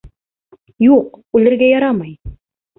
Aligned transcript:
Юҡ, 0.85 1.21
үлергә 1.41 1.71
ярамай. 1.77 2.19